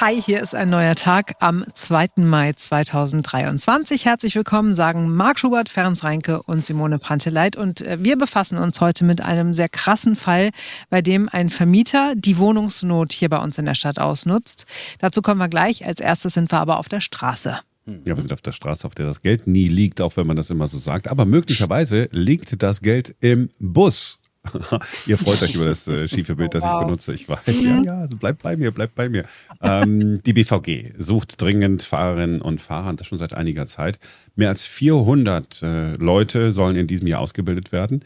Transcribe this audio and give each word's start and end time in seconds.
Hi, 0.00 0.22
hier 0.22 0.40
ist 0.40 0.54
ein 0.54 0.70
neuer 0.70 0.94
Tag 0.94 1.34
am 1.40 1.64
2. 1.74 2.10
Mai 2.18 2.52
2023. 2.52 4.04
Herzlich 4.04 4.36
willkommen, 4.36 4.72
sagen 4.72 5.12
Marc 5.12 5.40
Schubert, 5.40 5.68
Ferenc 5.68 6.04
Reinke 6.04 6.40
und 6.44 6.64
Simone 6.64 7.00
Panteleit. 7.00 7.56
Und 7.56 7.80
äh, 7.80 7.98
wir 8.00 8.16
befassen 8.16 8.58
uns 8.58 8.80
heute 8.80 9.04
mit 9.04 9.20
einem 9.20 9.52
sehr 9.52 9.68
krassen 9.68 10.14
Fall, 10.14 10.50
bei 10.88 11.02
dem 11.02 11.28
ein 11.28 11.50
Vermieter 11.50 12.14
die 12.14 12.38
Wohnungsnot 12.38 13.12
hier 13.12 13.28
bei 13.28 13.38
uns 13.38 13.58
in 13.58 13.64
der 13.64 13.74
Stadt 13.74 13.98
ausnutzt. 13.98 14.66
Dazu 15.00 15.20
kommen 15.20 15.40
wir 15.40 15.48
gleich. 15.48 15.84
Als 15.84 15.98
erstes 15.98 16.34
sind 16.34 16.52
wir 16.52 16.60
aber 16.60 16.78
auf 16.78 16.88
der 16.88 17.00
Straße. 17.00 17.58
Ja, 17.86 18.14
wir 18.14 18.20
sind 18.20 18.32
auf 18.32 18.42
der 18.42 18.52
Straße, 18.52 18.86
auf 18.86 18.94
der 18.94 19.06
das 19.06 19.22
Geld 19.22 19.48
nie 19.48 19.66
liegt, 19.66 20.00
auch 20.00 20.16
wenn 20.16 20.28
man 20.28 20.36
das 20.36 20.50
immer 20.50 20.68
so 20.68 20.78
sagt. 20.78 21.08
Aber 21.08 21.24
möglicherweise 21.24 22.08
liegt 22.12 22.62
das 22.62 22.82
Geld 22.82 23.16
im 23.18 23.50
Bus. 23.58 24.20
Ihr 25.06 25.18
freut 25.18 25.42
euch 25.42 25.54
über 25.54 25.66
das 25.66 25.86
äh, 25.88 26.08
schiefe 26.08 26.36
Bild, 26.36 26.54
das 26.54 26.64
ich 26.64 26.70
benutze. 26.70 27.12
Ich 27.12 27.28
weiß, 27.28 27.40
ja, 27.46 27.82
ja, 27.82 27.98
also 27.98 28.16
bleibt 28.16 28.42
bei 28.42 28.56
mir, 28.56 28.70
bleibt 28.70 28.94
bei 28.94 29.08
mir. 29.08 29.24
Ähm, 29.60 30.22
die 30.24 30.32
BVG 30.32 30.94
sucht 30.98 31.40
dringend 31.40 31.82
Fahrerinnen 31.82 32.40
und 32.40 32.60
Fahrer, 32.60 32.92
das 32.94 33.06
schon 33.06 33.18
seit 33.18 33.34
einiger 33.34 33.66
Zeit. 33.66 33.98
Mehr 34.36 34.48
als 34.48 34.64
400 34.64 35.62
äh, 35.62 35.92
Leute 35.94 36.52
sollen 36.52 36.76
in 36.76 36.86
diesem 36.86 37.06
Jahr 37.06 37.20
ausgebildet 37.20 37.72
werden. 37.72 38.04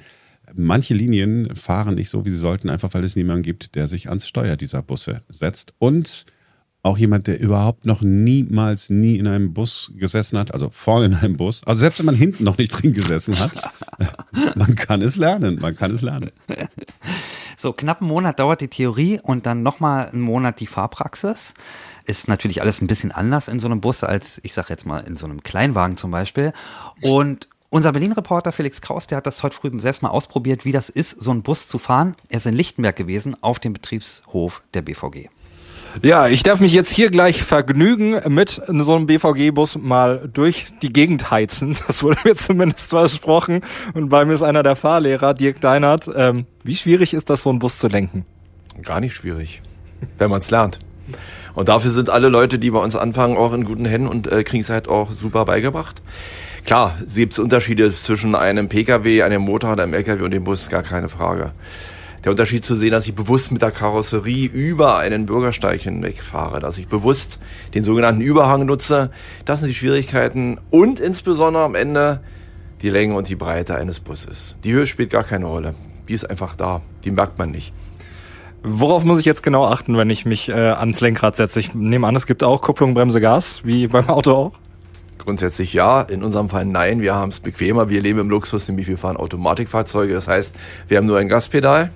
Manche 0.55 0.95
Linien 0.95 1.55
fahren 1.55 1.95
nicht 1.95 2.11
so, 2.11 2.25
wie 2.25 2.31
sie 2.31 2.37
sollten, 2.37 2.69
einfach 2.69 2.93
weil 2.95 3.05
es 3.05 3.17
niemanden 3.17 3.43
gibt, 3.43 3.75
der 3.75 3.87
sich 3.87 4.09
ans 4.09 4.27
Steuer 4.27 4.57
dieser 4.57 4.83
Busse 4.83 5.23
setzt. 5.29 5.75
Und 5.79 6.27
auch 6.85 6.99
jemand, 6.99 7.29
der 7.29 7.39
überhaupt 7.39 7.87
noch 7.87 8.03
niemals 8.03 8.91
nie 8.91 9.17
in 9.17 9.29
einem 9.29 9.55
Bus 9.55 9.93
gesessen 9.97 10.37
hat, 10.39 10.53
also 10.53 10.69
vorne 10.71 11.07
in 11.07 11.15
einem 11.15 11.37
Bus. 11.37 11.63
Also 11.65 11.81
selbst 11.81 12.01
wenn 12.01 12.07
man 12.07 12.17
hinten 12.17 12.43
noch 12.43 12.59
nicht 12.59 12.71
drin 12.71 12.93
gesessen 12.93 13.39
hat, 13.39 13.53
man 14.57 14.75
kann 14.75 15.01
es 15.01 15.17
lernen, 15.17 15.59
man 15.61 15.77
kann 15.77 15.93
es 15.93 16.03
lernen. 16.03 16.31
So, 17.57 17.73
knapp 17.73 18.01
einen 18.01 18.09
Monat 18.11 18.41
dauert 18.41 18.61
die 18.61 18.69
Theorie 18.69 19.21
und 19.23 19.47
dann 19.47 19.63
nochmal 19.63 20.09
einen 20.09 20.23
Monat 20.23 20.59
die 20.59 20.67
Fahrpraxis. 20.67 21.55
Ist 22.05 22.27
natürlich 22.27 22.61
alles 22.61 22.81
ein 22.81 22.89
bisschen 22.89 23.13
anders 23.13 23.47
in 23.47 23.61
so 23.61 23.69
einem 23.69 23.81
Bus 23.81 24.03
als, 24.03 24.41
ich 24.43 24.53
sag 24.53 24.69
jetzt 24.69 24.85
mal, 24.85 24.99
in 24.99 25.17
so 25.17 25.27
einem 25.27 25.45
Kleinwagen 25.45 25.97
zum 25.97 26.11
Beispiel. 26.11 26.53
Und 27.03 27.49
unser 27.71 27.93
Berlin-Reporter 27.93 28.51
Felix 28.51 28.81
Kraus, 28.81 29.07
der 29.07 29.19
hat 29.19 29.27
das 29.29 29.45
heute 29.45 29.57
früh 29.57 29.71
selbst 29.79 30.03
mal 30.03 30.09
ausprobiert, 30.09 30.65
wie 30.65 30.73
das 30.73 30.89
ist, 30.89 31.11
so 31.23 31.31
einen 31.31 31.43
Bus 31.43 31.69
zu 31.69 31.79
fahren. 31.79 32.17
Er 32.29 32.39
ist 32.39 32.47
in 32.47 32.55
Lichtenberg 32.55 32.97
gewesen, 32.97 33.37
auf 33.41 33.61
dem 33.61 33.73
Betriebshof 33.73 34.63
der 34.75 34.83
BVG. 34.83 35.29
Ja, 36.01 36.27
ich 36.27 36.43
darf 36.43 36.61
mich 36.61 36.73
jetzt 36.73 36.91
hier 36.91 37.11
gleich 37.11 37.43
vergnügen, 37.43 38.17
mit 38.29 38.63
so 38.67 38.95
einem 38.95 39.07
BVG-Bus 39.07 39.79
mal 39.79 40.29
durch 40.33 40.69
die 40.81 40.93
Gegend 40.93 41.31
heizen. 41.31 41.77
Das 41.87 42.03
wurde 42.03 42.19
mir 42.25 42.35
zumindest 42.35 42.91
versprochen. 42.91 43.61
Und 43.93 44.09
bei 44.09 44.25
mir 44.25 44.33
ist 44.33 44.43
einer 44.43 44.63
der 44.63 44.77
Fahrlehrer, 44.77 45.35
Dirk 45.35 45.61
Deinert. 45.61 46.09
Ähm, 46.15 46.47
wie 46.65 46.77
schwierig 46.77 47.13
ist 47.13 47.29
das, 47.29 47.43
so 47.43 47.51
einen 47.51 47.59
Bus 47.59 47.79
zu 47.79 47.89
lenken? 47.89 48.25
Gar 48.83 49.01
nicht 49.01 49.15
schwierig, 49.15 49.61
wenn 50.17 50.31
man 50.31 50.41
es 50.41 50.51
lernt. 50.51 50.79
Und 51.55 51.69
dafür 51.69 51.91
sind 51.91 52.09
alle 52.09 52.31
Leute, 52.31 52.59
die 52.59 52.71
bei 52.71 52.79
uns 52.79 52.97
anfangen, 52.97 53.37
auch 53.37 53.53
in 53.53 53.65
guten 53.65 53.85
Händen 53.85 54.09
und 54.09 54.27
äh, 54.27 54.43
kriegen 54.45 54.63
es 54.63 54.71
halt 54.71 54.89
auch 54.89 55.11
super 55.11 55.45
beigebracht. 55.45 56.01
Klar, 56.65 56.97
es 57.05 57.17
gibt 57.17 57.39
Unterschiede 57.39 57.93
zwischen 57.93 58.35
einem 58.35 58.69
Pkw, 58.69 59.23
einem 59.23 59.43
Motorrad, 59.43 59.81
einem 59.81 59.93
LKW 59.93 60.25
und 60.25 60.31
dem 60.31 60.45
Bus, 60.45 60.71
gar 60.71 60.83
keine 60.83 61.11
Frage 61.11 61.53
der 62.25 62.31
Unterschied 62.31 62.65
zu 62.65 62.77
sehen, 62.77 62.93
dass 62.93 63.07
ich 63.07 63.15
bewusst 63.15 63.51
mit 63.51 63.63
der 63.63 63.71
Karosserie 63.71 64.47
über 64.47 64.97
einen 64.97 65.27
Bürgersteig 65.27 65.81
hinweg 65.81 66.23
fahre, 66.23 66.61
dass 66.61 66.79
ich 66.79 66.87
bewusst 66.87 67.41
den 67.75 67.83
sogenannten 67.83 68.21
Überhang 68.21 68.67
nutze. 68.67 69.11
Das 69.45 69.61
sind 69.61 69.69
die 69.69 69.75
Schwierigkeiten 69.75 70.59
und 70.71 71.01
insbesondere 71.01 71.65
am 71.65 71.75
Ende 71.75 72.21
die 72.83 72.91
Länge 72.91 73.15
und 73.15 73.29
die 73.29 73.37
Breite 73.37 73.75
eines 73.75 74.01
Busses. 74.01 74.57
Die 74.65 74.73
Höhe 74.73 74.87
spielt 74.87 75.11
gar 75.11 75.25
keine 75.25 75.47
Rolle. 75.47 75.75
Die 76.09 76.15
ist 76.15 76.29
einfach 76.29 76.55
da. 76.55 76.83
Die 77.05 77.11
merkt 77.11 77.39
man 77.39 77.51
nicht. 77.51 77.73
Worauf 78.65 79.03
muss 79.03 79.19
ich 79.19 79.25
jetzt 79.25 79.43
genau 79.43 79.67
achten, 79.67 79.97
wenn 79.97 80.11
ich 80.11 80.25
mich 80.25 80.49
äh, 80.49 80.53
ans 80.53 81.01
Lenkrad 81.01 81.35
setze? 81.35 81.59
Ich 81.59 81.75
nehme 81.75 82.07
an, 82.07 82.15
es 82.15 82.27
gibt 82.27 82.45
auch 82.45 82.63
Kupplung, 82.63 82.95
Bremse, 82.95 83.21
Gas, 83.21 83.63
wie 83.65 83.87
beim 83.89 84.09
Auto 84.09 84.33
auch. 84.33 84.53
Grundsätzlich 85.19 85.73
ja, 85.73 86.03
in 86.03 86.23
unserem 86.23 86.49
Fall 86.49 86.65
nein. 86.65 87.01
Wir 87.01 87.15
haben 87.15 87.31
es 87.31 87.41
bequemer. 87.41 87.89
Wir 87.89 88.01
leben 88.01 88.19
im 88.21 88.31
Luxus, 88.31 88.69
nämlich 88.69 88.89
wir 88.89 88.99
fahren 88.99 89.17
Automatikfahrzeuge. 89.17 90.15
Das 90.15 90.27
heißt, 90.27 90.57
wir 90.89 90.99
haben 90.99 91.07
nur 91.07 91.19
ein 91.19 91.29
Gaspedal 91.29 91.91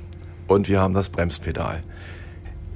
und 0.47 0.69
wir 0.69 0.81
haben 0.81 0.95
das 0.95 1.09
Bremspedal. 1.09 1.81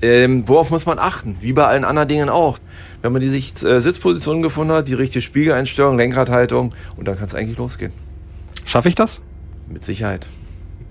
Ähm, 0.02 0.44
worauf 0.46 0.70
muss 0.70 0.86
man 0.86 0.98
achten? 0.98 1.36
Wie 1.40 1.52
bei 1.52 1.66
allen 1.66 1.84
anderen 1.84 2.08
Dingen 2.08 2.28
auch. 2.28 2.58
Wenn 3.02 3.12
man 3.12 3.20
die 3.20 3.28
sich, 3.28 3.62
äh, 3.64 3.80
Sitzposition 3.80 4.42
gefunden 4.42 4.72
hat, 4.72 4.88
die 4.88 4.94
richtige 4.94 5.20
Spiegeleinstellung, 5.20 5.96
Lenkradhaltung 5.96 6.74
und 6.96 7.06
dann 7.06 7.16
kann 7.16 7.26
es 7.26 7.34
eigentlich 7.34 7.58
losgehen. 7.58 7.92
Schaffe 8.64 8.88
ich 8.88 8.94
das? 8.94 9.20
Mit 9.68 9.84
Sicherheit. 9.84 10.26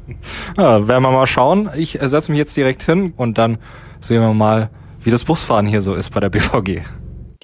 Ja, 0.58 0.88
werden 0.88 1.04
wir 1.04 1.12
mal 1.12 1.28
schauen. 1.28 1.70
Ich 1.76 2.00
setze 2.02 2.32
mich 2.32 2.40
jetzt 2.40 2.58
direkt 2.58 2.82
hin 2.82 3.14
und 3.16 3.38
dann 3.38 3.60
sehen 4.00 4.22
wir 4.22 4.34
mal, 4.34 4.72
wie 5.04 5.12
das 5.12 5.24
Busfahren 5.24 5.68
hier 5.68 5.84
so 5.84 5.94
ist 5.94 6.10
bei 6.10 6.20
der 6.20 6.30
BVG. 6.30 6.82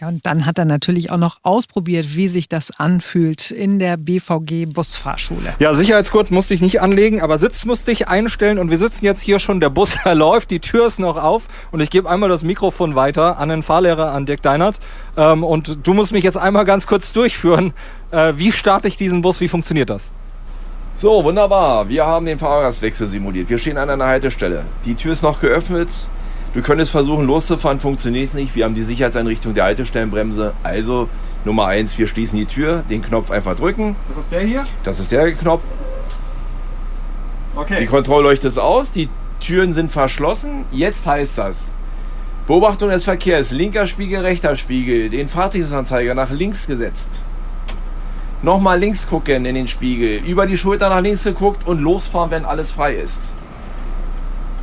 Ja, 0.02 0.10
und 0.10 0.26
dann 0.26 0.46
hat 0.46 0.58
er 0.58 0.66
natürlich 0.66 1.10
auch 1.10 1.18
noch 1.18 1.38
ausprobiert, 1.44 2.18
wie 2.18 2.28
sich 2.28 2.50
das 2.50 2.70
anfühlt 2.78 3.50
in 3.50 3.80
der 3.80 3.96
BVG 3.96 4.66
Busfahrschule. 4.66 5.54
Ja, 5.60 5.74
Sicherheitsgurt 5.74 6.32
musste 6.32 6.54
ich 6.54 6.60
nicht 6.60 6.82
anlegen, 6.82 7.22
aber 7.22 7.38
Sitz 7.38 7.64
musste 7.64 7.94
ich 7.94 8.10
einstellen 8.10 8.60
und 8.60 8.70
wir 8.70 8.78
sitzen 8.78 9.06
jetzt 9.06 9.22
hier 9.22 9.40
schon, 9.40 9.62
der 9.62 9.70
Bus 9.70 9.96
läuft, 10.14 10.52
die 10.52 10.60
Tür 10.60 10.88
ist 10.88 11.00
noch 11.00 11.16
auf 11.16 11.44
und 11.72 11.80
ich 11.80 11.90
gebe 11.90 12.10
einmal 12.10 12.28
das 12.28 12.44
Mikrofon 12.44 12.96
weiter 12.96 13.38
an 13.38 13.48
den 13.48 13.64
Fahrlehrer, 13.64 14.12
an 14.12 14.26
Dirk 14.26 14.42
Deinert 14.42 14.82
ähm, 15.16 15.46
und 15.46 15.88
du 15.88 15.94
musst 15.94 16.12
mich 16.12 16.26
jetzt 16.26 16.38
einmal 16.38 16.66
ganz 16.66 16.88
kurz 16.88 17.14
durchführen. 17.14 17.72
Äh, 18.12 18.34
wie 18.36 18.52
starte 18.52 18.90
ich 18.90 18.98
diesen 18.98 19.22
Bus, 19.22 19.40
wie 19.40 19.48
funktioniert 19.48 19.90
das? 19.90 20.12
So, 20.94 21.24
wunderbar. 21.24 21.88
Wir 21.88 22.06
haben 22.06 22.26
den 22.26 22.38
Fahrgastwechsel 22.40 23.08
simuliert. 23.08 23.48
Wir 23.50 23.60
stehen 23.60 23.78
an 23.78 23.90
einer 23.90 24.08
Haltestelle. 24.08 24.66
Die 24.84 24.96
Tür 24.96 25.14
ist 25.14 25.24
noch 25.24 25.40
geöffnet. 25.40 26.10
Du 26.56 26.62
könntest 26.62 26.90
versuchen 26.90 27.26
loszufahren, 27.26 27.82
funktioniert 27.82 28.30
es 28.30 28.34
nicht. 28.34 28.56
Wir 28.56 28.64
haben 28.64 28.76
die 28.76 28.84
Sicherheitseinrichtung 28.84 29.54
der 29.54 29.66
Haltestellenbremse. 29.66 30.54
Also 30.64 31.10
Nummer 31.44 31.66
eins, 31.66 31.98
wir 31.98 32.08
schließen 32.08 32.40
die 32.40 32.46
Tür, 32.46 32.82
den 32.90 33.02
Knopf 33.02 33.30
einfach 33.30 33.58
drücken. 33.58 33.98
Das 34.08 34.18
ist 34.18 34.32
der 34.32 34.40
hier? 34.40 34.64
Das 34.86 35.02
ist 35.02 35.12
der 35.12 35.34
Knopf. 35.34 35.66
Okay. 37.58 37.82
Die 37.82 37.86
Kontrollleuchte 37.88 38.48
ist 38.48 38.58
aus, 38.58 38.92
die 38.92 39.10
Türen 39.42 39.74
sind 39.74 39.92
verschlossen. 39.92 40.64
Jetzt 40.72 41.06
heißt 41.06 41.38
das. 41.38 41.74
Beobachtung 42.48 42.90
des 42.90 43.04
Verkehrs, 43.04 43.52
linker 43.52 43.86
Spiegel, 43.86 44.22
rechter 44.22 44.56
Spiegel, 44.56 45.10
den 45.10 45.28
Fahrtrichtungsanzeiger 45.28 46.16
nach 46.16 46.32
links 46.32 46.68
gesetzt. 46.68 47.22
Nochmal 48.44 48.80
links 48.80 49.10
gucken 49.10 49.46
in 49.46 49.56
den 49.56 49.68
Spiegel, 49.68 50.24
über 50.26 50.48
die 50.48 50.58
Schulter 50.58 50.88
nach 50.88 51.02
links 51.02 51.26
geguckt 51.26 51.68
und 51.68 51.82
losfahren, 51.82 52.32
wenn 52.32 52.46
alles 52.46 52.72
frei 52.72 52.96
ist. 52.96 53.34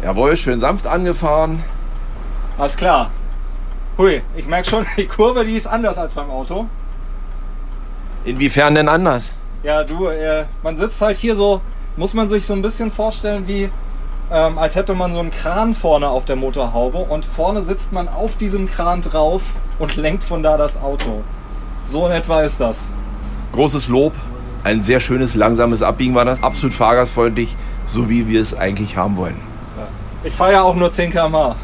Jawohl, 0.03 0.39
schön 0.39 0.59
sanft 0.59 0.87
angefahren. 0.87 1.63
Alles 2.59 2.77
klar. 2.77 3.11
Hui, 3.99 4.23
ich 4.37 4.47
merke 4.47 4.69
schon, 4.69 4.87
die 4.97 5.07
Kurve, 5.07 5.45
die 5.45 5.55
ist 5.57 5.67
anders 5.67 5.99
als 5.99 6.15
beim 6.15 6.31
Auto. 6.31 6.67
Inwiefern 8.25 8.75
denn 8.75 8.89
anders? 8.89 9.33
Ja, 9.63 9.85
du, 9.85 10.07
äh, 10.09 10.45
man 10.63 10.77
sitzt 10.77 11.01
halt 11.03 11.17
hier 11.17 11.35
so, 11.35 11.61
muss 11.97 12.15
man 12.15 12.29
sich 12.29 12.47
so 12.47 12.55
ein 12.55 12.63
bisschen 12.63 12.91
vorstellen, 12.91 13.47
wie 13.47 13.71
ähm, 14.31 14.59
als 14.59 14.77
hätte 14.77 14.95
man 14.95 15.13
so 15.13 15.21
einen 15.21 15.31
Kran 15.31 15.75
vorne 15.75 16.09
auf 16.09 16.25
der 16.25 16.37
Motorhaube 16.37 16.99
und 16.99 17.25
vorne 17.25 17.63
sitzt 17.63 17.93
man 17.93 18.09
auf 18.09 18.37
diesem 18.39 18.67
Kran 18.67 19.03
drauf 19.03 19.43
und 19.79 19.97
lenkt 19.97 20.25
von 20.25 20.43
da 20.43 20.57
das 20.57 20.81
Auto. 20.81 21.23
So 21.87 22.07
in 22.07 22.13
etwa 22.13 22.43
ist 22.43 22.61
das. 22.61 22.87
Großes 23.53 23.89
Lob. 23.89 24.15
Ein 24.65 24.81
sehr 24.81 25.01
schönes, 25.01 25.35
langsames 25.35 25.83
Abbiegen 25.83 26.15
war 26.15 26.25
das. 26.25 26.43
Absolut 26.43 26.73
fahrgastfreundlich, 26.73 27.57
so 27.87 28.09
wie 28.09 28.29
wir 28.29 28.41
es 28.41 28.55
eigentlich 28.55 28.97
haben 28.97 29.17
wollen. 29.17 29.52
Ich 30.25 30.35
fahre 30.35 30.53
ja 30.53 30.63
auch 30.63 30.75
nur 30.75 30.91
10 30.91 31.11
km/h. 31.11 31.57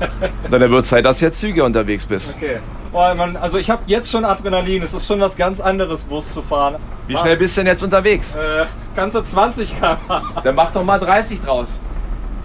Dann 0.50 0.70
wird 0.70 0.86
Zeit, 0.86 1.04
dass 1.04 1.18
du 1.18 1.26
jetzt 1.26 1.40
Züge 1.40 1.64
unterwegs 1.64 2.04
bist. 2.06 2.36
Okay. 2.36 2.58
Boah, 2.92 3.14
man, 3.14 3.36
also 3.36 3.56
ich 3.56 3.70
habe 3.70 3.82
jetzt 3.86 4.10
schon 4.10 4.24
Adrenalin. 4.24 4.82
Es 4.82 4.92
ist 4.92 5.06
schon 5.06 5.18
was 5.20 5.34
ganz 5.34 5.60
anderes, 5.60 6.04
Bus 6.04 6.34
zu 6.34 6.42
fahren. 6.42 6.76
Wie 7.06 7.16
schnell 7.16 7.38
bist 7.38 7.56
du 7.56 7.62
denn 7.62 7.68
jetzt 7.68 7.82
unterwegs? 7.82 8.36
Äh, 8.36 8.66
ganze 8.94 9.24
20 9.24 9.78
km/h. 9.78 10.22
Dann 10.44 10.54
mach 10.54 10.72
doch 10.72 10.84
mal 10.84 10.98
30 10.98 11.40
draus. 11.40 11.80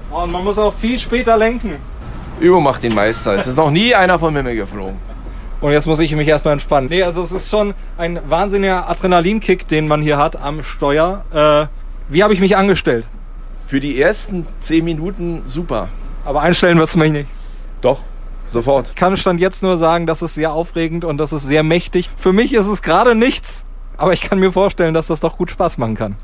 Oh, 0.10 0.24
und 0.24 0.32
man 0.32 0.44
muss 0.44 0.58
auch 0.58 0.74
viel 0.74 0.98
später 0.98 1.36
lenken. 1.38 1.76
Übung 2.40 2.64
macht 2.64 2.84
den 2.84 2.96
Meister. 2.96 3.34
Es 3.34 3.48
ist 3.48 3.58
noch 3.58 3.72
nie 3.72 3.94
einer 3.94 4.18
vom 4.18 4.34
Himmel 4.36 4.56
geflogen. 4.56 4.98
Und 5.60 5.72
jetzt 5.72 5.88
muss 5.88 6.00
ich 6.00 6.16
mich 6.16 6.28
erstmal 6.28 6.54
entspannen. 6.54 6.88
Nee, 6.90 7.04
also 7.04 7.22
es 7.24 7.32
ist 7.32 7.50
schon 7.50 7.74
ein 7.98 8.20
wahnsinniger 8.28 8.88
Adrenalinkick, 8.90 9.68
den 9.68 9.88
man 9.88 10.02
hier 10.02 10.18
hat 10.18 10.42
am 10.42 10.64
Steuer. 10.64 11.26
Äh, 11.34 12.14
wie 12.14 12.24
habe 12.24 12.34
ich 12.34 12.40
mich 12.40 12.56
angestellt? 12.56 13.08
Für 13.68 13.80
die 13.80 14.02
ersten 14.02 14.48
10 14.60 14.84
Minuten 14.84 15.44
super. 15.46 15.90
Aber 16.26 16.42
einstellen 16.42 16.78
wird 16.80 16.90
es 16.90 16.96
mich 16.96 17.12
nicht. 17.12 17.28
Doch, 17.82 18.02
sofort. 18.48 18.90
Ich 18.90 18.96
kann 18.96 19.16
Stand 19.18 19.40
jetzt 19.40 19.62
nur 19.62 19.78
sagen, 19.78 20.08
das 20.08 20.22
ist 20.22 20.34
sehr 20.36 20.52
aufregend 20.54 21.04
und 21.06 21.18
das 21.18 21.34
ist 21.34 21.46
sehr 21.46 21.64
mächtig. 21.64 22.10
Für 22.18 22.34
mich 22.34 22.54
ist 22.54 22.68
es 22.68 22.82
gerade 22.82 23.14
nichts, 23.14 23.66
aber 23.98 24.14
ich 24.14 24.22
kann 24.22 24.40
mir 24.40 24.52
vorstellen, 24.52 24.94
dass 24.94 25.08
das 25.08 25.20
doch 25.20 25.38
gut 25.38 25.52
Spaß 25.52 25.78
machen 25.78 25.96
kann. 25.96 26.16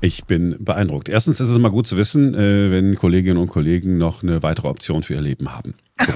Ich 0.00 0.24
bin 0.26 0.56
beeindruckt. 0.60 1.08
Erstens 1.08 1.40
ist 1.40 1.48
es 1.48 1.56
immer 1.56 1.70
gut 1.70 1.86
zu 1.88 1.96
wissen, 1.96 2.32
äh, 2.34 2.70
wenn 2.70 2.94
Kolleginnen 2.94 3.36
und 3.38 3.48
Kollegen 3.48 3.98
noch 3.98 4.22
eine 4.22 4.42
weitere 4.44 4.68
Option 4.68 5.02
für 5.02 5.14
ihr 5.14 5.20
Leben 5.20 5.52
haben. 5.52 5.74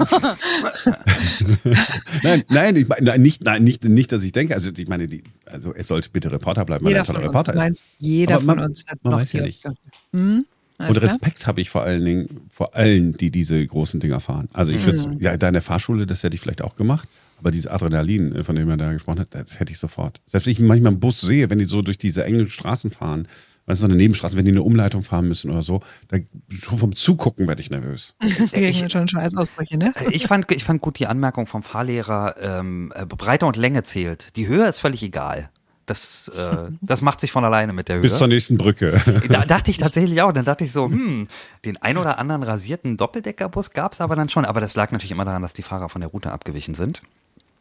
nein, 2.23 2.44
nein, 2.49 2.76
ich 2.76 2.87
meine, 2.88 3.19
nicht, 3.19 3.43
nein, 3.44 3.64
nicht, 3.64 3.84
nicht, 3.84 4.12
dass 4.12 4.23
ich 4.23 4.31
denke, 4.32 4.55
also 4.55 4.70
ich 4.76 4.87
meine, 4.88 5.08
die, 5.08 5.23
also 5.46 5.75
es 5.75 5.88
sollte 5.88 6.11
bitte 6.11 6.31
Reporter 6.31 6.64
bleiben, 6.64 6.84
weil 6.84 6.93
Jeder 6.93 7.00
er 7.00 7.02
ein 7.02 7.06
toller 7.06 7.19
von 7.20 7.26
Reporter 7.29 7.52
uns, 7.52 7.58
ist. 7.61 7.64
meinst, 7.64 7.84
jeder 7.99 8.34
Aber 8.37 8.44
man- 8.44 8.56
von 8.58 8.64
uns 8.67 8.84
hat 8.87 8.99
man 9.02 9.12
noch 9.14 9.20
weiß 9.20 9.31
die 9.31 9.37
ja 9.38 9.43
nicht. 9.44 9.67
Option. 9.67 10.46
Hm? 10.82 10.88
Und 10.88 10.96
Respekt 11.02 11.46
habe 11.46 11.61
ich 11.61 11.70
vor 11.70 11.82
allen 11.82 12.05
Dingen 12.05 12.29
vor 12.50 12.75
allen, 12.75 13.12
die 13.14 13.31
diese 13.31 13.64
großen 13.64 14.00
Dinger 14.00 14.20
fahren. 14.20 14.49
Also 14.52 14.73
ich 14.73 14.84
würde, 14.84 15.08
mhm. 15.08 15.19
ja, 15.19 15.37
deine 15.37 15.61
Fahrschule, 15.61 16.06
das 16.06 16.23
hätte 16.23 16.34
ich 16.34 16.40
vielleicht 16.40 16.62
auch 16.62 16.76
gemacht. 16.76 17.08
Aber 17.38 17.50
dieses 17.50 17.67
Adrenalin, 17.67 18.37
äh, 18.37 18.44
von 18.44 18.56
dem 18.56 18.69
er 18.69 18.76
da 18.76 18.93
gesprochen 18.93 19.20
hat, 19.20 19.29
das 19.31 19.58
hätte 19.58 19.73
ich 19.73 19.79
sofort. 19.79 20.20
Selbst 20.26 20.46
wenn 20.46 20.52
ich 20.52 20.61
manchmal 20.61 20.93
einen 20.93 21.00
Bus 21.00 21.20
sehe, 21.20 21.50
wenn 21.50 21.58
die 21.58 21.64
so 21.64 21.82
durch 21.82 21.99
diese 21.99 22.25
engen 22.25 22.49
Straßen 22.49 22.90
fahren, 22.90 23.26
was 23.67 23.79
ist 23.79 23.82
so 23.82 23.87
eine 23.87 23.96
Nebenstraße, 23.96 24.37
wenn 24.37 24.44
die 24.44 24.50
eine 24.50 24.62
Umleitung 24.62 25.02
fahren 25.02 25.29
müssen 25.29 25.50
oder 25.50 25.62
so, 25.62 25.81
da 26.08 26.19
schon 26.50 26.79
vom 26.79 26.94
Zugucken 26.94 27.46
werde 27.46 27.62
ich 27.62 27.70
nervös. 27.70 28.17
ich, 28.52 28.90
schon 28.90 29.06
Scheißausbrüche, 29.06 29.79
ne? 29.79 29.93
Ich 30.11 30.26
fand, 30.26 30.50
ich 30.50 30.64
fand 30.64 30.82
gut 30.82 30.99
die 30.99 31.06
Anmerkung 31.06 31.46
vom 31.46 31.62
Fahrlehrer, 31.62 32.34
ähm, 32.40 32.93
äh, 32.94 33.06
Breite 33.06 33.46
und 33.46 33.56
Länge 33.56 33.84
zählt. 33.84 34.37
Die 34.37 34.49
Höhe 34.49 34.67
ist 34.67 34.79
völlig 34.79 35.02
egal. 35.02 35.50
Das, 35.87 36.29
äh, 36.29 36.70
das 36.81 37.02
macht 37.02 37.20
sich 37.20 37.32
von 37.32 37.44
alleine 37.44 37.73
mit 37.73 37.88
der 37.88 37.96
Höhe. 37.96 38.02
Bis 38.02 38.17
zur 38.17 38.29
nächsten 38.29 38.56
Brücke. 38.56 39.00
Da 39.29 39.44
dachte 39.44 39.70
ich 39.70 39.79
tatsächlich 39.79 40.23
auch. 40.23 40.32
Dann 40.32 40.44
dachte 40.44 40.64
ich 40.64 40.73
so, 40.73 40.87
hm, 40.87 41.26
den 41.64 41.76
ein 41.79 41.96
oder 41.96 42.19
anderen 42.19 42.43
rasierten 42.43 42.96
Doppeldeckerbus 42.96 43.73
gab 43.73 43.93
es 43.93 44.00
aber 44.00 44.14
dann 44.14 44.29
schon. 44.29 44.44
Aber 44.44 44.61
das 44.61 44.75
lag 44.75 44.93
natürlich 44.93 45.11
immer 45.11 45.25
daran, 45.25 45.43
dass 45.43 45.55
die 45.55 45.62
Fahrer 45.62 45.88
von 45.88 46.00
der 46.00 46.11
Route 46.11 46.31
abgewichen 46.31 46.75
sind. 46.75 47.02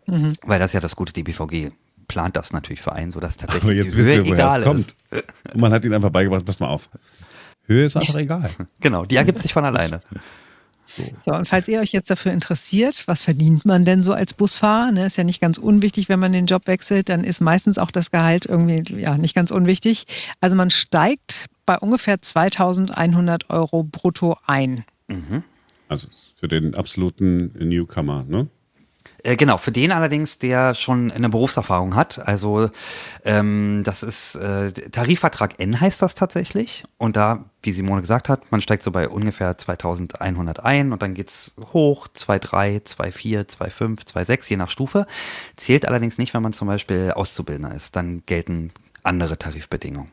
Mhm. 0.08 0.34
Weil 0.44 0.60
das 0.60 0.74
ja 0.74 0.80
das 0.80 0.96
gute 0.96 1.14
DBVG 1.14 1.72
plant 2.08 2.36
das 2.36 2.52
natürlich 2.54 2.82
für 2.82 2.92
einen, 2.92 3.12
sodass 3.12 3.38
tatsächlich 3.38 3.64
Aber 3.64 3.74
jetzt 3.74 3.96
wissen 3.96 4.26
wir, 4.26 4.28
woher 4.28 4.58
es 4.58 4.64
kommt. 4.64 4.96
Und 5.54 5.62
man 5.62 5.72
hat 5.72 5.86
ihnen 5.86 5.94
einfach 5.94 6.10
beigebracht, 6.10 6.46
pass 6.46 6.60
mal 6.60 6.68
auf. 6.68 6.90
Höhe 7.66 7.86
ist 7.86 7.96
einfach 7.96 8.16
egal. 8.20 8.50
Genau, 8.80 9.06
die 9.06 9.16
ergibt 9.16 9.40
sich 9.40 9.54
von 9.54 9.66
alleine. 9.66 10.02
So. 11.20 11.32
und 11.34 11.48
falls 11.48 11.68
ihr 11.68 11.80
euch 11.80 11.92
jetzt 11.92 12.10
dafür 12.10 12.32
interessiert, 12.32 13.04
was 13.08 13.24
verdient 13.24 13.66
man 13.66 13.86
denn 13.86 14.04
so 14.04 14.14
als 14.14 14.34
Busfahrer? 14.34 14.92
Ne, 14.92 15.06
ist 15.06 15.18
ja 15.18 15.24
nicht 15.24 15.42
ganz 15.42 15.58
unwichtig, 15.58 16.10
wenn 16.10 16.20
man 16.20 16.32
den 16.32 16.46
Job 16.46 16.68
wechselt, 16.68 17.10
dann 17.10 17.24
ist 17.24 17.42
meistens 17.42 17.78
auch 17.78 17.92
das 17.92 18.12
Gehalt 18.12 18.46
irgendwie 18.46 18.84
ja 19.00 19.18
nicht 19.18 19.36
ganz 19.36 19.52
unwichtig. 19.52 20.06
Also 20.40 20.56
man 20.56 20.70
steigt 20.70 21.48
bei 21.66 21.78
ungefähr 21.78 22.22
2100 22.22 23.50
Euro 23.50 23.84
brutto 23.84 24.38
ein. 24.46 24.84
Mhm. 25.08 25.44
Also 25.88 26.08
für 26.40 26.48
den 26.48 26.76
absoluten 26.76 27.52
Newcomer, 27.60 28.24
ne? 28.28 28.48
Äh, 29.24 29.36
genau, 29.36 29.58
für 29.58 29.72
den 29.72 29.92
allerdings, 29.92 30.40
der 30.40 30.74
schon 30.74 31.12
eine 31.12 31.30
Berufserfahrung 31.30 31.96
hat. 31.96 32.20
Also 32.20 32.70
ähm, 33.24 33.82
das 33.84 34.04
ist 34.04 34.36
äh, 34.36 34.72
Tarifvertrag 34.72 35.60
N 35.60 35.80
heißt 35.80 36.02
das 36.02 36.16
tatsächlich. 36.16 36.84
Und 36.98 37.16
da, 37.16 37.46
wie 37.62 37.72
Simone 37.72 38.02
gesagt 38.02 38.30
hat, 38.30 38.52
man 38.52 38.62
steigt 38.62 38.84
so 38.84 38.92
bei 38.92 39.08
ungefähr 39.08 39.58
2100 39.58 40.64
ein 40.64 40.92
und 40.92 41.02
dann 41.02 41.14
geht's 41.14 41.54
hoch, 41.74 42.08
2,3, 42.08 42.86
2,4, 42.86 43.50
2,5, 43.58 44.08
2,6, 44.08 44.50
je 44.50 44.58
nach 44.58 44.70
Stufe. 44.70 45.06
Zählt 45.56 45.88
allerdings 45.88 46.18
nicht, 46.18 46.34
wenn 46.34 46.44
man 46.44 46.54
zum 46.54 46.68
Beispiel 46.68 47.12
Auszubildender 47.16 47.76
ist. 47.76 47.96
Dann 47.96 48.24
gelten 48.26 48.72
andere 49.04 49.38
Tarifbedingungen. 49.38 50.12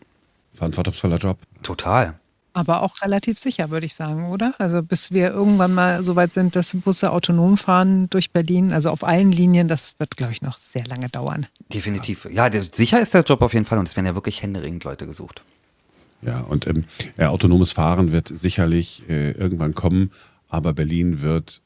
Verantwortungsvoller 0.52 1.16
Job. 1.16 1.38
Total. 1.62 2.18
Aber 2.58 2.82
auch 2.82 3.02
relativ 3.02 3.38
sicher, 3.38 3.70
würde 3.70 3.86
ich 3.86 3.94
sagen, 3.94 4.30
oder? 4.30 4.52
Also 4.58 4.82
bis 4.82 5.12
wir 5.12 5.28
irgendwann 5.30 5.74
mal 5.74 6.02
so 6.02 6.16
weit 6.16 6.34
sind, 6.34 6.56
dass 6.56 6.74
Busse 6.74 7.12
autonom 7.12 7.56
fahren 7.56 8.10
durch 8.10 8.32
Berlin, 8.32 8.72
also 8.72 8.90
auf 8.90 9.04
allen 9.04 9.30
Linien, 9.30 9.68
das 9.68 9.94
wird, 9.98 10.16
glaube 10.16 10.32
ich, 10.32 10.42
noch 10.42 10.58
sehr 10.58 10.84
lange 10.84 11.08
dauern. 11.08 11.46
Definitiv. 11.72 12.26
Ja, 12.32 12.50
der, 12.50 12.64
sicher 12.64 13.00
ist 13.00 13.14
der 13.14 13.22
Job 13.22 13.42
auf 13.42 13.54
jeden 13.54 13.64
Fall 13.64 13.78
und 13.78 13.86
es 13.86 13.94
werden 13.94 14.06
ja 14.06 14.16
wirklich 14.16 14.42
händeringend 14.42 14.82
Leute 14.82 15.06
gesucht. 15.06 15.42
Ja, 16.20 16.40
und 16.40 16.66
ähm, 16.66 16.82
ja, 17.16 17.28
autonomes 17.28 17.70
Fahren 17.70 18.10
wird 18.10 18.26
sicherlich 18.26 19.08
äh, 19.08 19.30
irgendwann 19.30 19.74
kommen, 19.74 20.10
aber 20.48 20.72
Berlin 20.72 21.22
wird 21.22 21.60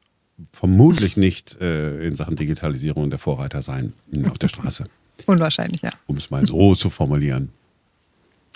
vermutlich 0.52 1.16
nicht 1.16 1.58
äh, 1.62 2.06
in 2.06 2.14
Sachen 2.14 2.36
Digitalisierung 2.36 3.08
der 3.08 3.18
Vorreiter 3.18 3.62
sein 3.62 3.94
auf 4.28 4.36
der 4.36 4.48
Straße. 4.48 4.84
Unwahrscheinlich, 5.26 5.80
ja. 5.80 5.90
Um 6.06 6.18
es 6.18 6.30
mal 6.30 6.44
so 6.46 6.74
zu 6.74 6.90
formulieren. 6.90 7.48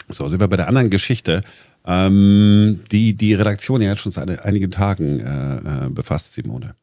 So, 0.09 0.29
sind 0.29 0.41
wir 0.41 0.49
bei 0.49 0.57
der 0.57 0.69
anderen 0.69 0.91
Geschichte, 0.91 1.43
ähm, 1.85 2.81
die 2.91 3.17
die 3.17 3.35
Redaktion 3.35 3.81
ja 3.81 3.97
schon 3.97 4.13
seit 4.13 4.45
einigen 4.45 4.71
Tagen 4.71 5.21
äh, 5.21 5.87
äh, 5.87 5.91
befasst, 5.91 6.35
Simone. 6.35 6.75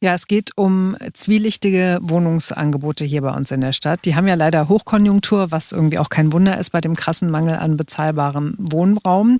Ja, 0.00 0.14
es 0.14 0.26
geht 0.26 0.50
um 0.56 0.96
zwielichtige 1.12 1.98
Wohnungsangebote 2.02 3.04
hier 3.04 3.22
bei 3.22 3.30
uns 3.30 3.50
in 3.50 3.60
der 3.60 3.72
Stadt. 3.72 4.04
Die 4.04 4.16
haben 4.16 4.26
ja 4.26 4.34
leider 4.34 4.68
Hochkonjunktur, 4.68 5.50
was 5.50 5.72
irgendwie 5.72 5.98
auch 5.98 6.08
kein 6.08 6.32
Wunder 6.32 6.58
ist 6.58 6.70
bei 6.70 6.80
dem 6.80 6.96
krassen 6.96 7.30
Mangel 7.30 7.56
an 7.56 7.76
bezahlbarem 7.76 8.54
Wohnraum. 8.58 9.38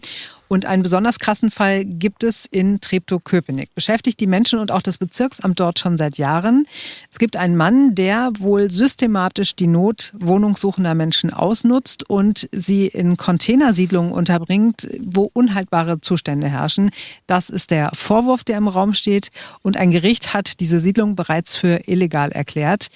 Und 0.49 0.67
einen 0.67 0.83
besonders 0.83 1.19
krassen 1.19 1.51
Fall 1.51 1.85
gibt 1.85 2.23
es 2.23 2.45
in 2.45 2.81
Treptow-Köpenick. 2.81 3.75
Beschäftigt 3.75 4.21
die 4.21 4.27
Menschen 4.27 4.59
und 4.59 4.71
auch 4.71 4.83
das 4.83 4.99
Bezirksamt 4.99 5.59
dort 5.59 5.79
schon 5.79 5.97
seit 5.97 6.19
Jahren. 6.19 6.67
Es 7.11 7.19
gibt 7.19 7.37
einen 7.37 7.57
Mann, 7.57 7.95
der 7.95 8.31
wohl 8.39 8.71
systematisch 8.71 9.57
die 9.57 9.67
Not 9.67 10.13
wohnungssuchender 10.19 10.95
Menschen 10.95 11.33
ausnutzt 11.33 12.09
und 12.09 12.49
sie 12.53 12.87
in 12.87 13.17
Containersiedlungen 13.17 14.13
unterbringt, 14.13 14.87
wo 15.03 15.31
unhaltbare 15.33 16.01
Zustände 16.01 16.49
herrschen. 16.49 16.91
Das 17.27 17.49
ist 17.49 17.71
der 17.71 17.91
Vorwurf, 17.95 18.45
der 18.45 18.59
im 18.59 18.69
Raum 18.69 18.95
steht. 18.95 19.31
Und 19.63 19.77
ein 19.77 19.91
Gericht 19.91 20.35
hat 20.35 20.61
diese 20.61 20.79
Siedlung 20.79 21.17
bereits 21.17 21.57
für 21.57 21.89
illegal 21.89 22.33
erklärt. 22.33 22.89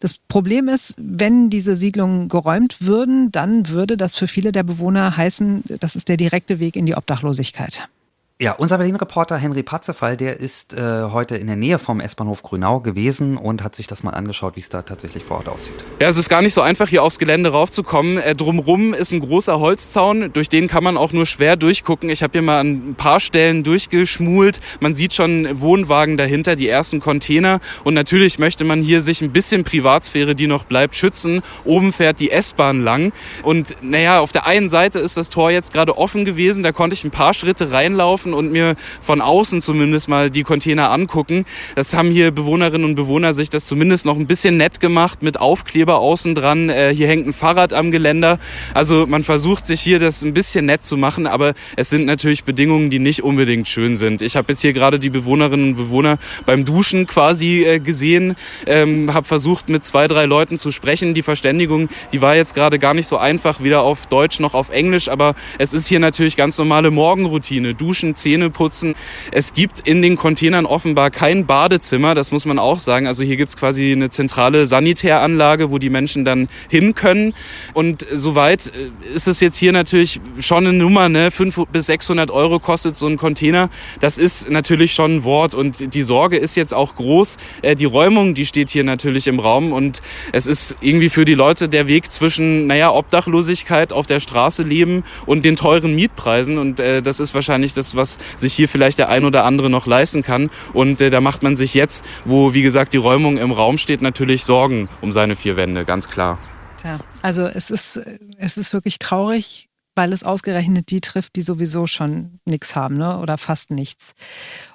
Das 0.00 0.14
Problem 0.14 0.68
ist, 0.68 0.94
wenn 0.98 1.50
diese 1.50 1.76
Siedlungen 1.76 2.28
geräumt 2.28 2.80
würden, 2.80 3.30
dann 3.30 3.68
würde 3.68 3.98
das 3.98 4.16
für 4.16 4.28
viele 4.28 4.50
der 4.50 4.62
Bewohner 4.62 5.16
heißen, 5.16 5.62
das 5.78 5.94
ist 5.94 6.08
der 6.08 6.16
direkte 6.16 6.58
Weg 6.58 6.74
in 6.74 6.86
die 6.86 6.94
Obdachlosigkeit. 6.94 7.88
Ja, 8.42 8.52
unser 8.52 8.78
Berlin-Reporter 8.78 9.36
Henry 9.36 9.62
Patzefall, 9.62 10.16
der 10.16 10.40
ist 10.40 10.72
äh, 10.72 11.10
heute 11.12 11.36
in 11.36 11.46
der 11.46 11.56
Nähe 11.56 11.78
vom 11.78 12.00
S-Bahnhof 12.00 12.42
Grünau 12.42 12.80
gewesen 12.80 13.36
und 13.36 13.62
hat 13.62 13.74
sich 13.74 13.86
das 13.86 14.02
mal 14.02 14.12
angeschaut, 14.12 14.56
wie 14.56 14.60
es 14.60 14.70
da 14.70 14.80
tatsächlich 14.80 15.24
vor 15.24 15.36
Ort 15.36 15.50
aussieht. 15.50 15.84
Ja, 16.00 16.08
es 16.08 16.16
ist 16.16 16.30
gar 16.30 16.40
nicht 16.40 16.54
so 16.54 16.62
einfach, 16.62 16.88
hier 16.88 17.02
aufs 17.02 17.18
Gelände 17.18 17.50
raufzukommen. 17.50 18.16
Äh, 18.16 18.34
drumrum 18.34 18.94
ist 18.94 19.12
ein 19.12 19.20
großer 19.20 19.60
Holzzaun, 19.60 20.32
durch 20.32 20.48
den 20.48 20.68
kann 20.68 20.82
man 20.82 20.96
auch 20.96 21.12
nur 21.12 21.26
schwer 21.26 21.56
durchgucken. 21.56 22.08
Ich 22.08 22.22
habe 22.22 22.32
hier 22.32 22.40
mal 22.40 22.60
an 22.60 22.92
ein 22.92 22.94
paar 22.94 23.20
Stellen 23.20 23.62
durchgeschmult. 23.62 24.60
Man 24.80 24.94
sieht 24.94 25.12
schon 25.12 25.60
Wohnwagen 25.60 26.16
dahinter, 26.16 26.56
die 26.56 26.68
ersten 26.68 27.00
Container. 27.00 27.60
Und 27.84 27.92
natürlich 27.92 28.38
möchte 28.38 28.64
man 28.64 28.80
hier 28.80 29.02
sich 29.02 29.20
ein 29.20 29.32
bisschen 29.32 29.64
Privatsphäre, 29.64 30.34
die 30.34 30.46
noch 30.46 30.64
bleibt, 30.64 30.96
schützen. 30.96 31.42
Oben 31.66 31.92
fährt 31.92 32.20
die 32.20 32.30
S-Bahn 32.30 32.82
lang. 32.82 33.12
Und 33.42 33.76
naja, 33.82 34.20
auf 34.20 34.32
der 34.32 34.46
einen 34.46 34.70
Seite 34.70 34.98
ist 34.98 35.18
das 35.18 35.28
Tor 35.28 35.50
jetzt 35.50 35.74
gerade 35.74 35.98
offen 35.98 36.24
gewesen, 36.24 36.62
da 36.62 36.72
konnte 36.72 36.94
ich 36.94 37.04
ein 37.04 37.10
paar 37.10 37.34
Schritte 37.34 37.70
reinlaufen 37.70 38.29
laufen 38.30 38.34
und 38.34 38.52
mir 38.52 38.76
von 39.00 39.20
außen 39.20 39.60
zumindest 39.60 40.08
mal 40.08 40.30
die 40.30 40.42
Container 40.42 40.90
angucken. 40.90 41.44
Das 41.74 41.94
haben 41.94 42.10
hier 42.10 42.30
Bewohnerinnen 42.30 42.84
und 42.84 42.94
Bewohner 42.94 43.34
sich 43.34 43.50
das 43.50 43.66
zumindest 43.66 44.04
noch 44.04 44.16
ein 44.16 44.26
bisschen 44.26 44.56
nett 44.56 44.80
gemacht 44.80 45.22
mit 45.22 45.38
Aufkleber 45.38 45.98
außen 45.98 46.34
dran. 46.34 46.68
Äh, 46.68 46.94
hier 46.94 47.08
hängt 47.08 47.26
ein 47.26 47.32
Fahrrad 47.32 47.72
am 47.72 47.90
Geländer. 47.90 48.38
Also 48.74 49.06
man 49.06 49.22
versucht 49.24 49.66
sich 49.66 49.80
hier 49.80 49.98
das 49.98 50.22
ein 50.22 50.34
bisschen 50.34 50.66
nett 50.66 50.84
zu 50.84 50.96
machen, 50.96 51.26
aber 51.26 51.54
es 51.76 51.90
sind 51.90 52.06
natürlich 52.06 52.44
Bedingungen, 52.44 52.90
die 52.90 52.98
nicht 52.98 53.22
unbedingt 53.22 53.68
schön 53.68 53.96
sind. 53.96 54.22
Ich 54.22 54.36
habe 54.36 54.52
jetzt 54.52 54.60
hier 54.60 54.72
gerade 54.72 54.98
die 54.98 55.10
Bewohnerinnen 55.10 55.70
und 55.70 55.76
Bewohner 55.76 56.18
beim 56.46 56.64
Duschen 56.64 57.06
quasi 57.06 57.64
äh, 57.64 57.78
gesehen, 57.78 58.36
ähm, 58.66 59.12
habe 59.12 59.26
versucht 59.26 59.68
mit 59.68 59.84
zwei, 59.84 60.08
drei 60.08 60.26
Leuten 60.26 60.58
zu 60.58 60.70
sprechen. 60.70 61.14
Die 61.14 61.22
Verständigung, 61.22 61.88
die 62.12 62.20
war 62.20 62.36
jetzt 62.36 62.54
gerade 62.54 62.78
gar 62.78 62.94
nicht 62.94 63.06
so 63.06 63.16
einfach, 63.16 63.62
weder 63.62 63.82
auf 63.82 64.06
Deutsch 64.06 64.40
noch 64.40 64.54
auf 64.54 64.70
Englisch, 64.70 65.08
aber 65.08 65.34
es 65.58 65.72
ist 65.72 65.86
hier 65.86 66.00
natürlich 66.00 66.36
ganz 66.36 66.58
normale 66.58 66.90
Morgenroutine. 66.90 67.74
Duschen, 67.74 68.14
Zähne 68.20 68.50
putzen. 68.50 68.94
Es 69.32 69.54
gibt 69.54 69.80
in 69.80 70.02
den 70.02 70.16
Containern 70.16 70.66
offenbar 70.66 71.10
kein 71.10 71.46
Badezimmer, 71.46 72.14
das 72.14 72.32
muss 72.32 72.44
man 72.44 72.58
auch 72.58 72.78
sagen. 72.78 73.06
Also 73.06 73.24
hier 73.24 73.36
gibt 73.36 73.50
es 73.50 73.56
quasi 73.56 73.92
eine 73.92 74.10
zentrale 74.10 74.66
Sanitäranlage, 74.66 75.70
wo 75.70 75.78
die 75.78 75.90
Menschen 75.90 76.24
dann 76.24 76.48
hin 76.68 76.94
können. 76.94 77.34
Und 77.72 78.06
soweit 78.12 78.66
äh, 78.68 79.14
ist 79.14 79.26
es 79.28 79.40
jetzt 79.40 79.56
hier 79.56 79.72
natürlich 79.72 80.20
schon 80.38 80.66
eine 80.66 80.76
Nummer, 80.76 81.08
ne? 81.08 81.30
500 81.30 81.72
bis 81.72 81.86
600 81.86 82.30
Euro 82.30 82.58
kostet 82.58 82.96
so 82.96 83.06
ein 83.06 83.16
Container. 83.16 83.70
Das 84.00 84.18
ist 84.18 84.50
natürlich 84.50 84.92
schon 84.92 85.16
ein 85.16 85.24
Wort 85.24 85.54
und 85.54 85.94
die 85.94 86.02
Sorge 86.02 86.36
ist 86.36 86.56
jetzt 86.56 86.74
auch 86.74 86.96
groß. 86.96 87.36
Äh, 87.62 87.76
die 87.76 87.84
Räumung, 87.84 88.34
die 88.34 88.46
steht 88.46 88.70
hier 88.70 88.84
natürlich 88.84 89.26
im 89.26 89.40
Raum 89.40 89.72
und 89.72 90.00
es 90.32 90.46
ist 90.46 90.76
irgendwie 90.80 91.08
für 91.08 91.24
die 91.24 91.34
Leute 91.34 91.68
der 91.68 91.86
Weg 91.86 92.10
zwischen, 92.10 92.66
naja, 92.66 92.92
Obdachlosigkeit 92.92 93.92
auf 93.92 94.06
der 94.06 94.20
Straße 94.20 94.62
leben 94.62 95.04
und 95.26 95.44
den 95.44 95.56
teuren 95.56 95.94
Mietpreisen 95.94 96.58
und 96.58 96.80
äh, 96.80 97.02
das 97.02 97.20
ist 97.20 97.34
wahrscheinlich 97.34 97.74
das, 97.74 97.96
was 97.96 98.09
was 98.18 98.40
sich 98.40 98.52
hier 98.52 98.68
vielleicht 98.68 98.98
der 98.98 99.08
ein 99.08 99.24
oder 99.24 99.44
andere 99.44 99.70
noch 99.70 99.86
leisten 99.86 100.22
kann. 100.22 100.50
Und 100.72 101.00
äh, 101.00 101.10
da 101.10 101.20
macht 101.20 101.42
man 101.42 101.56
sich 101.56 101.74
jetzt, 101.74 102.04
wo 102.24 102.54
wie 102.54 102.62
gesagt 102.62 102.92
die 102.92 102.98
Räumung 102.98 103.38
im 103.38 103.52
Raum 103.52 103.78
steht, 103.78 104.02
natürlich 104.02 104.44
Sorgen 104.44 104.88
um 105.00 105.12
seine 105.12 105.36
vier 105.36 105.56
Wände, 105.56 105.84
ganz 105.84 106.08
klar. 106.08 106.38
Tja, 106.80 106.98
also 107.22 107.42
es 107.42 107.70
ist, 107.70 108.00
es 108.38 108.56
ist 108.56 108.72
wirklich 108.72 108.98
traurig, 108.98 109.69
weil 110.00 110.14
es 110.14 110.24
ausgerechnet 110.24 110.90
die 110.90 111.02
trifft, 111.02 111.36
die 111.36 111.42
sowieso 111.42 111.86
schon 111.86 112.40
nichts 112.46 112.74
haben 112.74 112.96
ne? 112.96 113.18
oder 113.18 113.36
fast 113.36 113.70
nichts. 113.70 114.14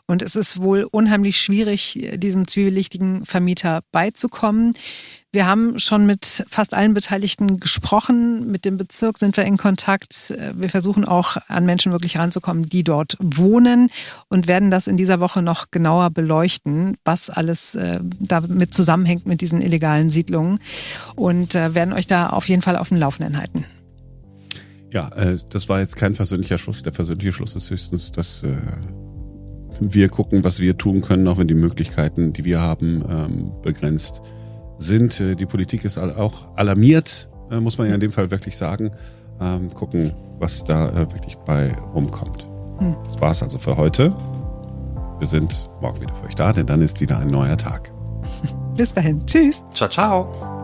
Und 0.05 0.21
es 0.21 0.35
ist 0.35 0.61
wohl 0.61 0.83
unheimlich 0.83 1.41
schwierig, 1.41 2.11
diesem 2.17 2.47
zwielichtigen 2.47 3.25
Vermieter 3.25 3.81
beizukommen. 3.91 4.75
Wir 5.31 5.47
haben 5.47 5.79
schon 5.79 6.05
mit 6.05 6.45
fast 6.47 6.75
allen 6.75 6.93
Beteiligten 6.93 7.59
gesprochen. 7.59 8.51
Mit 8.51 8.65
dem 8.65 8.77
Bezirk 8.77 9.17
sind 9.17 9.35
wir 9.35 9.45
in 9.45 9.57
Kontakt. 9.57 10.31
Wir 10.53 10.69
versuchen 10.69 11.05
auch 11.05 11.37
an 11.47 11.65
Menschen 11.65 11.91
wirklich 11.91 12.19
ranzukommen, 12.19 12.67
die 12.67 12.83
dort 12.83 13.17
wohnen 13.19 13.89
und 14.29 14.45
werden 14.45 14.69
das 14.69 14.85
in 14.85 14.95
dieser 14.95 15.19
Woche 15.19 15.41
noch 15.41 15.71
genauer 15.71 16.11
beleuchten, 16.11 16.97
was 17.03 17.31
alles 17.31 17.73
äh, 17.73 17.99
damit 18.19 18.75
zusammenhängt 18.75 19.25
mit 19.25 19.41
diesen 19.41 19.59
illegalen 19.59 20.11
Siedlungen 20.11 20.59
und 21.15 21.55
äh, 21.55 21.73
werden 21.73 21.95
euch 21.95 22.05
da 22.05 22.29
auf 22.29 22.47
jeden 22.47 22.61
Fall 22.61 22.77
auf 22.77 22.89
dem 22.89 22.97
Laufenden 22.97 23.39
halten. 23.39 23.65
Ja, 24.95 25.09
äh, 25.09 25.37
das 25.49 25.67
war 25.67 25.81
jetzt 25.81 25.97
kein 25.97 26.13
persönlicher 26.13 26.57
Schluss. 26.57 26.81
Der 26.81 26.91
persönliche 26.91 27.33
Schluss 27.33 27.53
ist 27.57 27.69
höchstens, 27.69 28.13
dass 28.13 28.43
äh, 28.43 28.55
wir 29.81 30.07
gucken, 30.07 30.45
was 30.45 30.61
wir 30.61 30.77
tun 30.77 31.01
können, 31.01 31.27
auch 31.27 31.37
wenn 31.37 31.49
die 31.49 31.53
Möglichkeiten, 31.53 32.31
die 32.31 32.45
wir 32.45 32.61
haben, 32.61 33.03
ähm, 33.09 33.51
begrenzt 33.61 34.21
sind. 34.77 35.19
Äh, 35.19 35.35
die 35.35 35.45
Politik 35.45 35.83
ist 35.83 35.97
auch 35.97 36.55
alarmiert, 36.55 37.27
äh, 37.51 37.59
muss 37.59 37.77
man 37.77 37.89
ja 37.89 37.95
in 37.95 37.99
dem 37.99 38.11
Fall 38.11 38.31
wirklich 38.31 38.55
sagen. 38.55 38.91
Ähm, 39.41 39.73
gucken, 39.73 40.13
was 40.39 40.63
da 40.63 40.87
äh, 40.91 41.11
wirklich 41.11 41.35
bei 41.45 41.73
rumkommt. 41.93 42.47
Hm. 42.79 42.95
Das 43.03 43.19
war's 43.19 43.43
also 43.43 43.59
für 43.59 43.75
heute. 43.75 44.15
Wir 45.19 45.27
sind 45.27 45.69
morgen 45.81 45.99
wieder 45.99 46.15
für 46.15 46.27
euch 46.27 46.35
da, 46.35 46.53
denn 46.53 46.67
dann 46.67 46.81
ist 46.81 47.01
wieder 47.01 47.19
ein 47.19 47.27
neuer 47.27 47.57
Tag. 47.57 47.91
Bis 48.77 48.93
dahin. 48.93 49.25
Tschüss. 49.27 49.61
Ciao, 49.73 49.89
ciao. 49.89 50.54